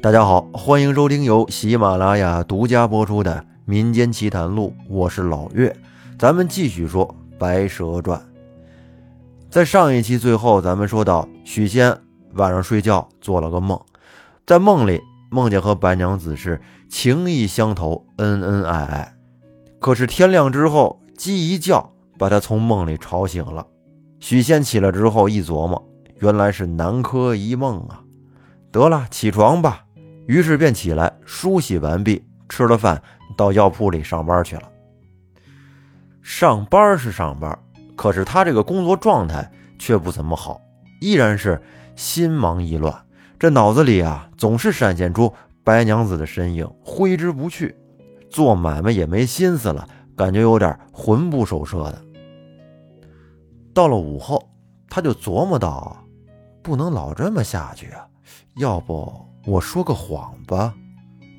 [0.00, 3.34] 大家好，欢迎收听由喜马拉雅独家播出的
[3.64, 5.76] 《民间奇谈录》，我是老岳。
[6.16, 7.04] 咱们继续说
[7.36, 8.16] 《白蛇传》。
[9.50, 11.98] 在上一期最后，咱们说到许仙
[12.34, 13.76] 晚上睡觉做了个梦，
[14.46, 15.00] 在梦里
[15.32, 19.12] 梦见和白娘子是情意相投、恩恩爱爱。
[19.80, 23.66] 可是天亮之后，鸡一叫，把他从梦里吵醒了。
[24.20, 25.84] 许仙起来之后一琢磨，
[26.20, 28.02] 原来是南柯一梦啊！
[28.70, 29.86] 得了，起床吧。
[30.28, 33.02] 于是便起来梳洗完毕，吃了饭，
[33.34, 34.70] 到药铺里上班去了。
[36.20, 37.58] 上班是上班，
[37.96, 40.60] 可是他这个工作状态却不怎么好，
[41.00, 41.60] 依然是
[41.96, 42.94] 心忙意乱。
[43.38, 45.32] 这脑子里啊，总是闪现出
[45.64, 47.74] 白娘子的身影，挥之不去。
[48.28, 52.02] 做买卖也没心思了，感觉有点魂不守舍的。
[53.72, 54.46] 到了午后，
[54.90, 55.96] 他就琢磨到，
[56.62, 58.06] 不能老这么下去啊，
[58.56, 60.74] 要不我说个谎吧，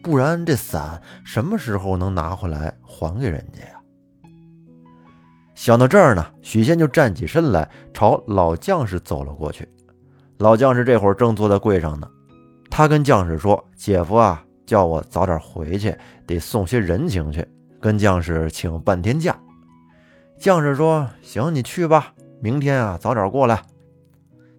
[0.01, 3.79] 不然这伞什么时候能拿回来还给人家呀？
[5.53, 9.69] 想到这儿呢，许仙就站起身来，朝老将士走了过去。
[10.39, 12.09] 老将士这会儿正坐在柜上呢，
[12.67, 17.47] 他跟将士说：“姐夫啊，叫我早点回去，得送些人情去，
[17.79, 19.37] 跟将士请半天假。”
[20.39, 23.61] 将士说：“行，你去吧。”明天啊，早点过来。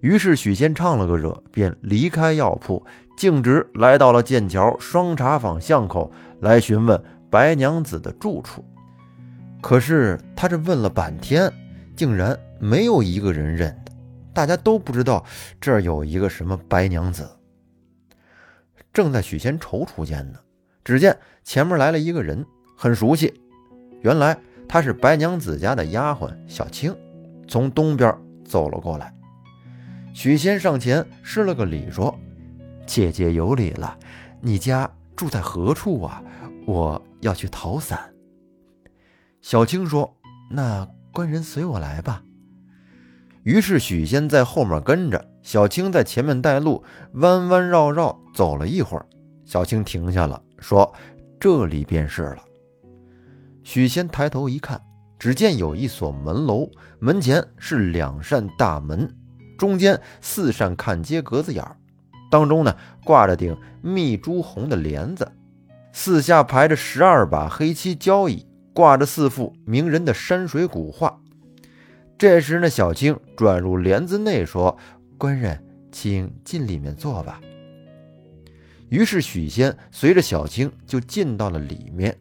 [0.03, 2.87] 于是许仙唱了个热，便离开药铺，
[3.21, 8.65] 径直来到了剑桥双茶坊巷口，来询问白娘子的住处。
[9.61, 11.53] 可是他这问了半天，
[11.95, 13.93] 竟然没有一个人认得，
[14.33, 15.23] 大家都不知道
[15.61, 17.29] 这儿有一个什么白娘子。
[18.91, 20.39] 正在许仙踌躇间呢，
[20.83, 22.43] 只见前面来了一个人，
[22.75, 23.39] 很熟悉，
[24.01, 24.35] 原来
[24.67, 26.97] 她是白娘子家的丫鬟小青。
[27.47, 29.13] 从东边走了过来，
[30.15, 32.19] 许仙上前施了个礼，说
[32.91, 33.97] ：“姐姐有礼了，
[34.41, 36.21] 你家住在何处啊？
[36.67, 38.13] 我要去讨伞。”
[39.41, 40.17] 小青说
[40.51, 42.21] ：“那官人随我来吧。”
[43.45, 49.07] 于是许仙在后面跟着，小青在前面带路，弯弯绕绕走了一会儿，
[49.45, 50.93] 小青停下了，说
[51.39, 52.43] ：“这里便是了。”
[53.63, 54.83] 许仙抬头一看。
[55.17, 56.67] 只见有一所门楼，
[56.99, 59.15] 门前是两扇大门，
[59.59, 61.77] 中间四扇看街格子眼儿，
[62.31, 65.31] 当中呢挂着顶密朱红的帘子，
[65.93, 71.21] 四下排着十二把黑漆交椅，挂着四幅名人的山水古画。
[72.17, 74.79] 这时呢，小青转入帘子内说
[75.19, 77.41] ：“官人，请进里面坐吧。”
[78.89, 82.19] 于是许仙随着小青就进到了里面，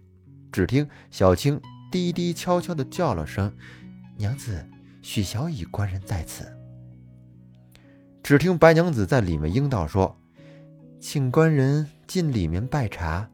[0.51, 1.61] 只听小青。
[1.91, 3.51] 低低悄悄地叫了声
[4.15, 4.63] ：“娘子，
[5.01, 6.45] 许小乙官人在此。”
[8.29, 10.15] 只听白娘子在里面应道说
[11.01, 13.27] ：“请官人进里面拜茶。”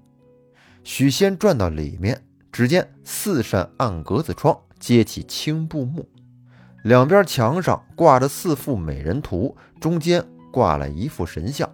[0.85, 6.07] 许仙转到里面，只见四扇暗格子窗揭起青布幕，
[6.81, 11.69] 两边墙上挂着四幅美人图，中间挂了一副神像，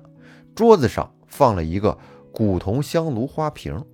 [0.55, 1.95] 桌子上放了一个
[2.31, 3.85] 古铜香炉花瓶。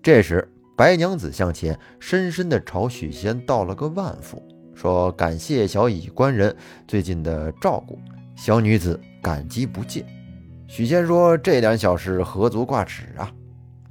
[0.00, 0.48] 这时。
[0.74, 4.42] 白娘子向前，深深地朝许仙道了个万福，
[4.74, 6.54] 说：“感谢小乙官人
[6.88, 7.98] 最近的照顾，
[8.36, 10.04] 小女子感激不尽。”
[10.66, 13.30] 许仙说：“这点小事何足挂齿啊？”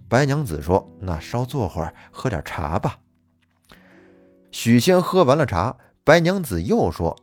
[0.09, 2.97] 白娘子说：“那稍坐会儿，喝点茶吧。”
[4.51, 7.15] 许仙喝完了茶，白娘子又说：“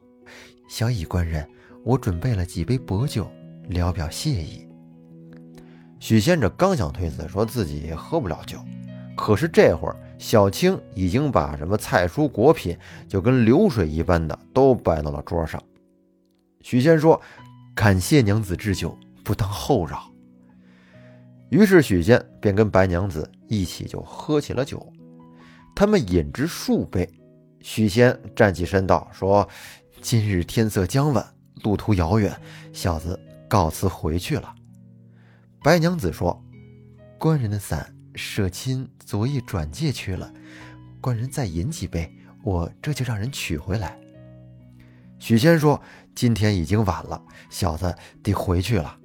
[0.71, 1.47] 小乙官人，
[1.85, 3.31] 我准备了几杯薄酒，
[3.69, 4.67] 聊表谢意。”
[6.01, 8.59] 许仙这刚想推辞，说自己喝不了酒。
[9.19, 15.61] 可是这会儿，小青已经把什么菜蔬果品，就跟流水一般的都摆到了桌上。
[16.61, 17.21] 许仙说
[17.75, 20.09] ：“感谢娘子置酒，不当后扰。”
[21.51, 24.81] 于是许仙便跟白娘子一起就喝起了酒。
[25.75, 27.09] 他们饮至数杯，
[27.61, 29.49] 许仙站起身道：“说
[30.01, 31.27] 今日天色将晚，
[31.65, 32.33] 路途遥远，
[32.73, 34.55] 小子告辞回去了。”
[35.65, 36.41] 白娘子说
[37.19, 40.35] ：“官人的伞。”舍亲昨夜转借去了，
[41.01, 42.13] 官人再饮几杯，
[42.43, 43.97] 我这就让人取回来。
[45.19, 45.81] 许仙说
[46.15, 48.99] ：“今天已经晚了，小子得回去了。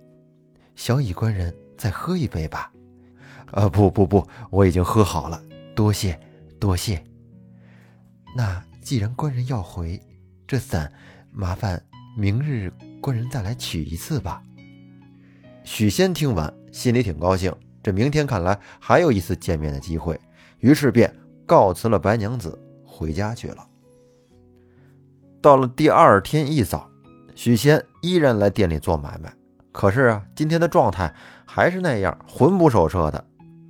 [0.75, 2.71] 小乙官人再喝一杯吧。
[3.53, 5.41] ”“呃，不不不，我已经喝好了，
[5.75, 6.19] 多谢
[6.59, 7.03] 多谢。”
[8.35, 10.01] 那既然官人要回，
[10.47, 10.91] 这伞
[11.31, 11.83] 麻烦
[12.17, 14.43] 明日官人再来取一次吧。
[15.63, 17.55] 许仙听完，心里挺高兴。
[17.83, 20.19] 这明天看来还有一次见面的机会，
[20.59, 21.13] 于是便
[21.45, 23.67] 告辞了白娘子，回家去了。
[25.41, 26.89] 到了第二天一早，
[27.35, 29.33] 许仙依然来店里做买卖，
[29.73, 31.13] 可是啊，今天的状态
[31.45, 33.23] 还是那样，魂不守舍的。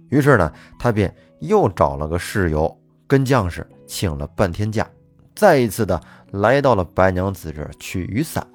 [0.10, 4.88] 于是呢，他便又找了个事由，跟将士请了半天假，
[5.33, 6.00] 再一次的
[6.30, 8.45] 来到了白娘子这儿取雨伞。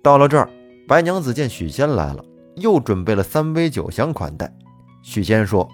[0.00, 0.48] 到了这儿，
[0.86, 2.24] 白娘子见许仙来了，
[2.60, 4.52] 又准备了三杯酒相款待。
[5.02, 5.68] 许仙说：“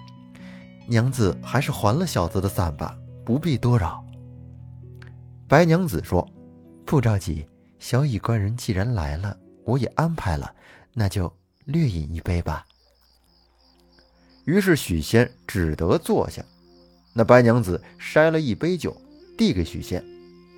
[0.87, 4.03] 娘子还是还了小子的伞吧，不必多扰。”
[5.47, 6.27] 白娘子说
[6.85, 7.45] ：“不着急，
[7.79, 10.53] 小乙官人既然来了，我也安排了，
[10.93, 11.31] 那就
[11.65, 12.65] 略饮一杯吧。”
[14.45, 16.43] 于是许仙只得坐下。
[17.13, 18.95] 那白娘子筛了一杯酒，
[19.37, 20.03] 递给许仙，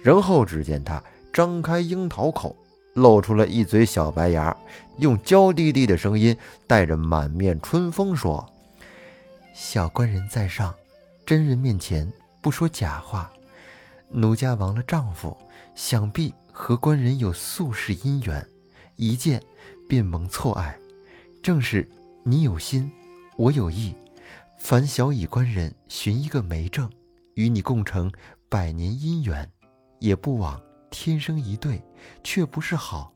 [0.04, 1.02] 然后只见他
[1.32, 2.56] 张开樱桃口，
[2.98, 4.58] 露出了一嘴小白牙，
[4.98, 6.36] 用娇滴滴的声音，
[6.66, 8.44] 带着满面春风说
[9.54, 10.74] ：“小官人在上，
[11.24, 12.12] 真人面前
[12.42, 13.32] 不说假话。
[14.10, 15.38] 奴家亡了丈夫，
[15.76, 18.44] 想必和官人有宿世姻缘，
[18.96, 19.40] 一见
[19.88, 20.76] 便蒙错爱。
[21.44, 21.88] 正是
[22.24, 22.92] 你有心，
[23.38, 23.94] 我有意。”
[24.58, 26.90] 凡小乙官人寻一个媒正，
[27.36, 28.12] 与你共成
[28.50, 29.48] 百年姻缘，
[30.00, 30.60] 也不枉
[30.90, 31.82] 天生一对，
[32.24, 33.12] 却不是好。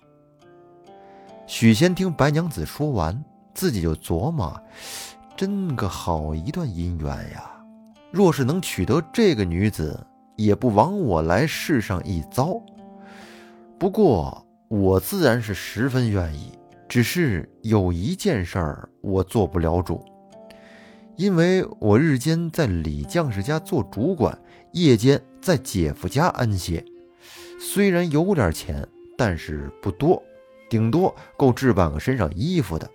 [1.48, 3.24] 许仙听白娘子说完，
[3.54, 4.60] 自己就琢磨：
[5.36, 7.52] 真个好一段姻缘呀！
[8.12, 10.00] 若是能娶得这个女子，
[10.36, 12.62] 也不枉我来世上一遭。
[13.80, 16.52] 不过我自然是十分愿意，
[16.88, 20.04] 只是有一件事儿我做不了主。
[21.18, 24.38] 因为我日间在李将士家做主管，
[24.72, 26.84] 夜间在姐夫家安歇，
[27.64, 28.86] 虽然有点钱，
[29.16, 30.22] 但是不多，
[30.68, 32.90] 顶多够置办个身上衣服的。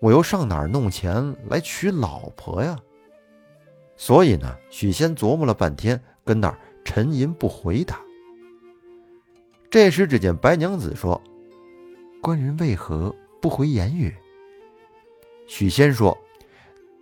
[0.00, 2.76] 我又上哪儿弄钱来娶老婆呀？
[3.96, 8.00] 所以呢，许仙琢磨了半天，跟那儿沉吟不回答。
[9.70, 11.22] 这时，只见白娘子说
[12.20, 14.12] ：“官人为何不回言语？”
[15.46, 16.18] 许仙说。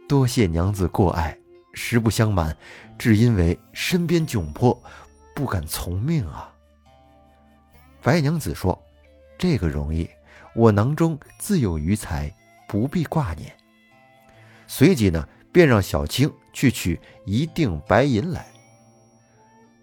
[0.06, 1.38] 多谢娘子过爱，
[1.74, 2.56] 实不相瞒，
[2.98, 4.78] 只因为身边窘迫，
[5.34, 6.54] 不敢从命啊。
[8.02, 8.80] 白娘子说
[9.38, 10.08] ：“这个容易，
[10.54, 12.32] 我囊中自有余财，
[12.68, 13.52] 不必挂念。”
[14.66, 18.46] 随即呢，便让小青去取一锭白银来。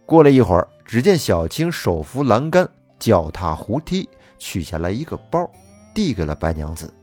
[0.05, 2.69] 过了一会儿，只见小青手扶栏杆，
[2.99, 4.07] 脚踏胡梯，
[4.37, 5.49] 取下来一个包，
[5.93, 6.93] 递给了白娘子。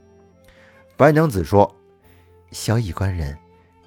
[0.97, 1.73] 白娘子说。
[2.53, 3.35] 小乙官人，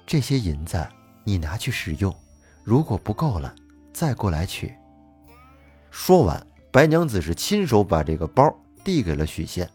[0.04, 0.84] 这些银子
[1.22, 2.12] 你拿去使用，
[2.64, 3.54] 如果不够了，
[3.92, 4.74] 再过来取。
[5.92, 6.44] 说完，
[6.76, 9.66] 白娘子是亲手把这个包递给了许仙。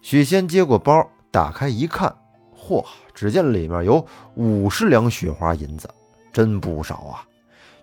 [0.00, 2.16] 许仙接过包，打开一看，
[2.58, 4.02] 嚯，只见里面有
[4.34, 5.86] 五十两雪花银子，
[6.32, 7.28] 真不少啊！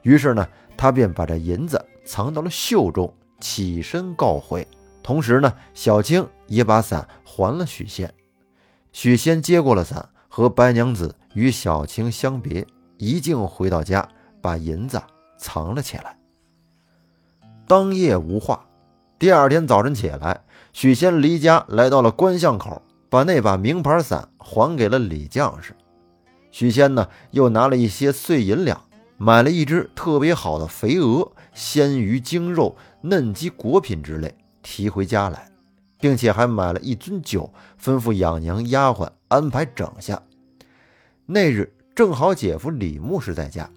[0.01, 4.67] 于是呢，他便把这银子藏到了袖中，起身告回。
[5.03, 8.11] 同时呢，小青也把伞还了许仙。
[8.91, 12.65] 许仙接过了伞，和白娘子与小青相别，
[12.97, 14.09] 一径回到家，
[14.41, 14.99] 把银子
[15.37, 16.18] 藏了起来。
[17.69, 18.65] 当夜无话。
[19.19, 20.41] 第二天早晨起来，
[20.73, 22.81] 许仙离家来到了关巷口，
[23.11, 25.75] 把那把名牌伞还给了李将士。
[26.49, 28.81] 许仙呢，又拿了一些碎银两，
[29.17, 35.47] 买了一只特别好的肥鹅、鲜鱼、精肉、嫩鸡、果品之类，提回家来。
[35.99, 40.19] 并且还买了一樽酒，吩咐养娘丫鬟安排整下。
[41.27, 43.69] 那日正好姐夫李牧师在家，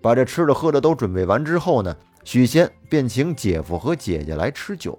[0.00, 4.98] 把这吃的喝的都准备完之后呢，许仙便请姐夫和姐姐来吃酒。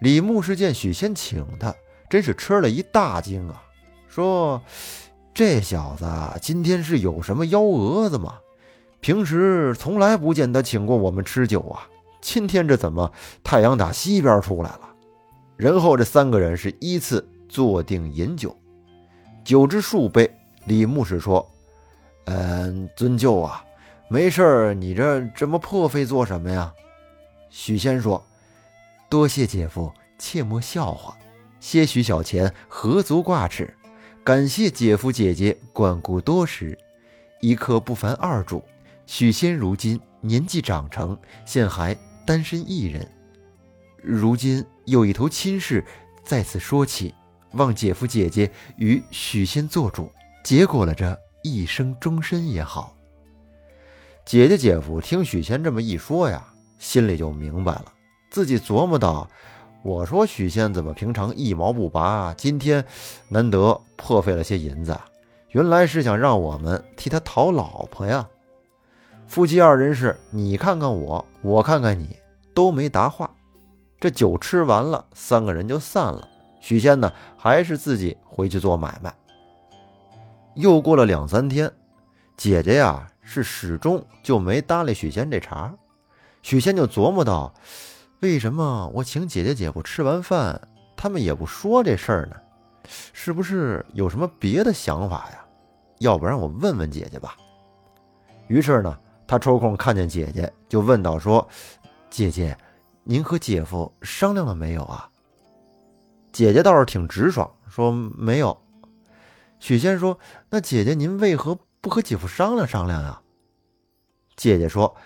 [0.00, 1.74] 李牧师见许仙请他，
[2.10, 3.62] 真是吃了一大惊啊，
[4.08, 4.60] 说
[5.32, 6.04] ：“这小子
[6.40, 8.38] 今天是有什么幺蛾子吗？
[9.00, 11.86] 平时从来不见他请过我们吃酒啊，
[12.20, 13.12] 今天这怎么
[13.44, 14.88] 太阳打西边出来了？”
[15.56, 18.56] 然后这三个人是依次坐定饮酒，
[19.44, 20.28] 酒至数杯，
[20.64, 21.48] 李牧师说
[22.26, 23.64] ：“嗯，尊舅啊，
[24.12, 26.74] 没事儿，你这这么破费做什么呀？”
[27.48, 28.22] 许仙说
[29.08, 31.16] ：“多谢姐夫，切莫笑话，
[31.60, 33.74] 些许小钱何足挂齿。
[34.22, 36.78] 感谢姐夫姐姐管顾多时，
[37.40, 38.62] 一刻不烦二主。
[39.06, 43.10] 许仙如今年纪长成，现还单身一人。”
[43.96, 45.82] 如今有一头亲事
[46.22, 47.14] 在此说起，
[47.52, 50.12] 望姐夫姐姐与许仙做主，
[50.44, 52.94] 结果了这一生终身也好。
[54.24, 56.46] 姐姐姐夫听许仙这么一说呀，
[56.78, 57.86] 心里就明白了，
[58.30, 59.28] 自己琢磨道
[59.82, 62.84] ：“我说许仙怎么平常一毛不拔，今天
[63.28, 64.96] 难得破费了些银子，
[65.50, 68.26] 原来是想让我们替他讨老婆呀。”
[69.26, 72.16] 夫妻二人是你看看我，我看看你，
[72.54, 73.30] 都没答话。
[74.00, 76.28] 这酒吃完了，三个人就散了。
[76.60, 79.12] 许仙呢，还是自己回去做买卖。
[80.54, 81.70] 又过了两三天，
[82.36, 85.72] 姐姐呀是始终就没搭理许仙这茬。
[86.42, 87.54] 许仙就琢磨到，
[88.20, 90.60] 为什么我请姐姐姐夫吃完饭，
[90.96, 92.36] 他们也不说这事儿呢？
[93.12, 95.44] 是不是有什么别的想法呀？
[95.98, 97.36] 要不然我问问姐姐吧。
[98.48, 101.48] 于是呢，他抽空看见姐姐，就问道：“说，
[102.10, 102.58] 姐姐，
[103.04, 105.08] 您和姐夫商量了没有啊？”
[106.32, 108.60] 姐姐倒是挺直爽，说没有。
[109.60, 110.18] 许仙说
[110.50, 113.22] ：“那姐姐，您为何不和姐夫商量商量啊？”
[114.34, 114.96] 姐姐说：“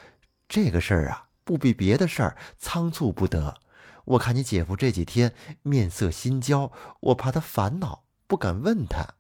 [0.49, 3.57] 这个事儿啊，不比别的事儿仓促不得。
[4.05, 9.15] 我看你姐夫这几天面色心焦，我怕他烦恼，不敢问他。”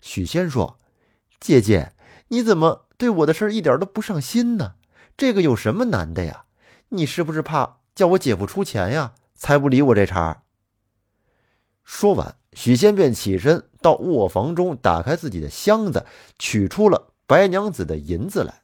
[0.00, 0.78] 许仙说
[1.40, 1.94] ：“姐姐，
[2.28, 4.74] 你怎么对我的事儿一点都不上心呢？
[5.16, 6.44] 这个有什么难的呀？
[6.90, 10.42] 你是不是怕叫我姐夫出钱呀，才不理我这茬？”
[11.82, 16.06] 说完，许仙便起身到卧房中，打开自己的箱子，
[16.38, 18.62] 取出了白娘子的银子来，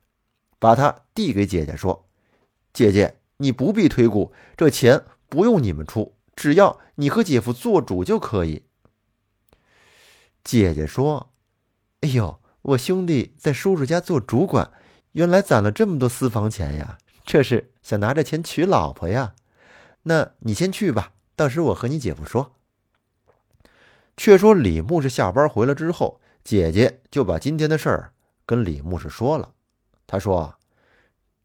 [0.59, 2.09] 把它递给姐姐，说
[2.73, 8.63] ：“姐姐，你不必推估，这钱不用你们出，只要你和姐夫做主就可以。”
[10.45, 11.33] 姐姐说
[12.01, 14.71] ：“哎呦，我兄弟在叔叔家做主管，
[15.13, 16.99] 原来攒了这么多私房钱呀！
[17.25, 19.35] 这是想拿着钱娶老婆呀？
[20.05, 22.57] 那你先去吧，到时我和你姐夫说。”
[24.21, 28.13] 却说李牧是下班回来之后，姐姐就把今天的事儿
[28.45, 29.55] 跟李牧是说了。
[30.07, 30.57] 她说：“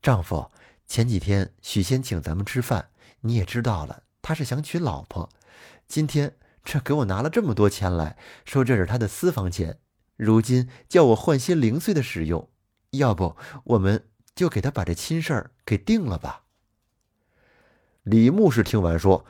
[0.03, 0.51] 丈夫，
[0.86, 2.89] 前几天许仙请咱们吃饭，
[3.22, 5.29] 你也知道了，他是想娶老婆。
[5.88, 9.79] 今天这给我拿了这么多钱来说这是他的私房钱，
[10.17, 12.50] 如今叫我换些零碎的使用，
[12.89, 14.03] 要不我们
[14.36, 16.41] 就给他把这亲事儿给定了吧。”
[18.03, 19.24] 李牧是听完说：“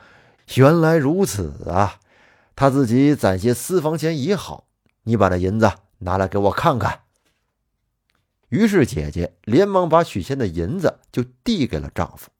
[0.56, 2.00] 原来如此啊。”
[2.56, 4.66] 他自己攒些私房钱也好，
[5.04, 7.02] 你把那银子拿来给我看看。
[8.48, 12.30] 于是姐姐连忙把许仙的银子就递给了丈夫。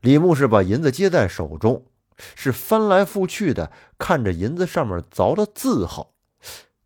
[0.00, 1.86] 李牧是把银子接在手中，
[2.34, 6.14] 是翻来覆去的看着银子上面凿的字号。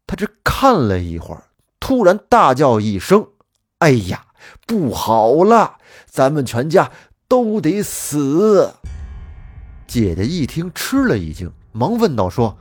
[0.07, 1.45] 他这看了一会儿，
[1.81, 3.29] 突然大叫一声
[3.79, 4.27] ：“哎呀，
[4.67, 5.79] 不好了！
[6.07, 6.93] 咱们全家
[7.27, 8.75] 都得死！”
[9.89, 11.53] 姐姐一听，吃了一惊。
[11.79, 12.59] 忙问道：“说，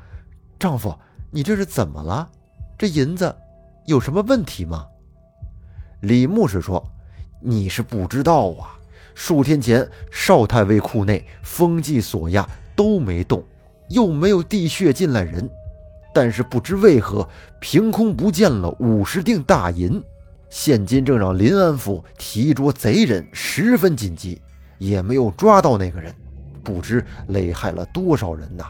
[0.60, 0.96] 丈夫，
[1.32, 2.30] 你这是怎么了？
[2.78, 3.36] 这银子
[3.88, 4.86] 有什么问题吗？”
[6.02, 6.84] 李牧是说
[7.42, 8.78] ：“你是不知道啊，
[9.16, 13.44] 数天前少太尉库内封记锁押都没动，
[13.90, 15.50] 又没有地穴进来人，
[16.14, 17.28] 但是不知为何
[17.60, 20.00] 凭空不见了五十锭大银，
[20.52, 24.40] 现今正让临安府提捉贼人，十分紧急，
[24.78, 26.14] 也没有抓到那个人，
[26.64, 28.64] 不知累害了多少人呐。”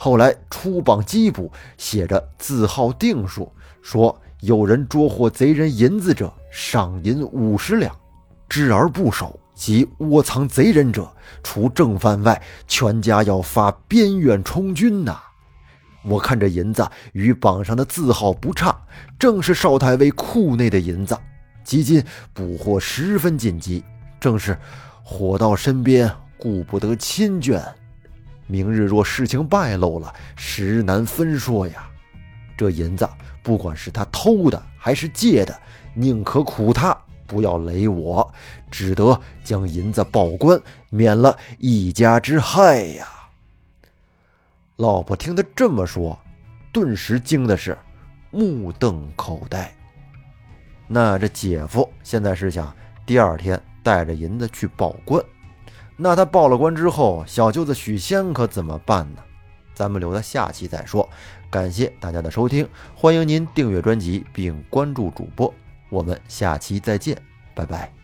[0.00, 3.52] 后来出榜缉捕，写着字号定数，
[3.82, 7.90] 说有人捉获贼人银子者，赏银五十两；
[8.48, 11.12] 知而不守及窝藏贼人者，
[11.42, 15.18] 除正犯外，全家要发边远充军呐！
[16.04, 18.80] 我看这银子与榜上的字号不差，
[19.18, 21.18] 正是少太尉库内的银子。
[21.64, 22.02] 几今
[22.32, 23.82] 捕获十分紧急，
[24.20, 24.56] 正是
[25.02, 27.60] 火到身边，顾不得亲眷。
[28.48, 31.88] 明日若事情败露了，实难分说呀。
[32.56, 33.08] 这银子
[33.40, 35.56] 不管是他偷的还是借的，
[35.94, 38.28] 宁可苦他，不要累我，
[38.70, 43.06] 只得将银子报官，免了一家之害呀。
[44.76, 46.18] 老婆听他这么说，
[46.72, 47.76] 顿时惊的是
[48.30, 49.72] 目瞪口呆。
[50.86, 52.74] 那这姐夫现在是想
[53.04, 55.22] 第二天带着银子去报官。
[56.00, 59.20] 那他报了官之后，小舅子许仙可怎么办呢？
[59.74, 61.08] 咱们留到下期再说。
[61.50, 65.52] 感谢大家的收听，欢迎您订阅专辑并关注主播，
[65.88, 67.20] 我们下期再见，
[67.54, 67.97] 拜拜。